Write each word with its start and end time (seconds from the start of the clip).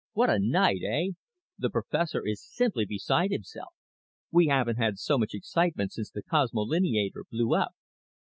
"What 0.13 0.31
a 0.31 0.39
night, 0.39 0.79
eh? 0.83 1.09
The 1.59 1.69
professor 1.69 2.25
is 2.25 2.43
simply 2.43 2.85
beside 2.87 3.29
himself. 3.29 3.75
We 4.31 4.47
haven't 4.47 4.77
had 4.77 4.97
so 4.97 5.19
much 5.19 5.35
excitement 5.35 5.91
since 5.91 6.09
the 6.09 6.23
cosmolineator 6.23 7.25
blew 7.29 7.53
up." 7.53 7.75